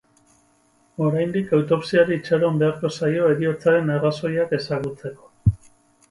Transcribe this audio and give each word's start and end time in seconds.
Oraindik 1.07 1.51
autopsiari 1.57 2.15
itxaron 2.19 2.57
beharko 2.63 2.91
zaio 3.01 3.27
heriotzaren 3.33 3.91
arrazoiak 3.97 4.57
ezagutzeko. 4.59 5.31